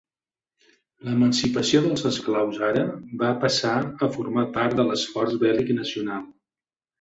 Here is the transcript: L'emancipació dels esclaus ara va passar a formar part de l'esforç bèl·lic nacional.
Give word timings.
L'emancipació 1.09 1.81
dels 1.83 2.05
esclaus 2.11 2.57
ara 2.69 2.85
va 3.25 3.29
passar 3.45 3.75
a 4.07 4.11
formar 4.17 4.47
part 4.57 4.75
de 4.81 4.87
l'esforç 4.89 5.37
bèl·lic 5.47 5.71
nacional. 5.83 6.27